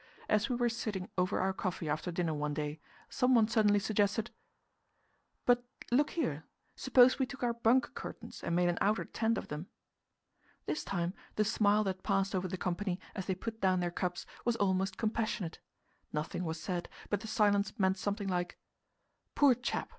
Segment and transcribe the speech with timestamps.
[0.27, 4.31] As we were sitting over our coffee after dinner one day, someone suddenly suggested:
[5.45, 9.49] "But look here suppose we took our bunk curtains and made an outer tent of
[9.49, 9.67] them?"
[10.65, 14.25] This time the smile that passed over the company, as they put down their cups,
[14.43, 15.59] was almost compassionate.
[16.11, 18.57] Nothing was said, but the silence meant something like:
[19.35, 19.87] "Poor chap!